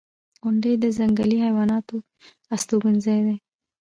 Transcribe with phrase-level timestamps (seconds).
[0.43, 1.95] •غونډۍ د ځنګلي حیواناتو
[2.55, 3.37] استوګنځای دی.